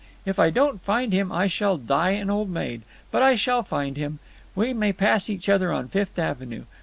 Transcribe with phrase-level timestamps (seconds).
[0.25, 2.81] If I don't find him I shall die an old maid.
[3.11, 4.17] But I shall find him.
[4.55, 6.63] We may pass each other on Fifth Avenue.